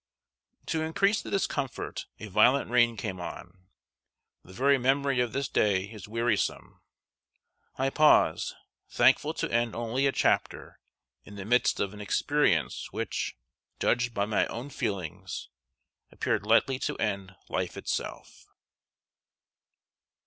[0.73, 3.67] ]To increase the discomfort, a violent rain came on.
[4.43, 6.81] The very memory of this day is wearisome.
[7.77, 8.55] I pause,
[8.89, 10.79] thankful to end only a chapter,
[11.23, 13.37] in the midst of an experience which,
[13.79, 15.49] judged by my own feelings,
[16.11, 18.47] appeared likely to end life itself.